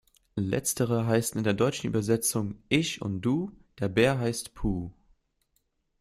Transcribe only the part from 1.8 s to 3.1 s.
Übersetzung Ich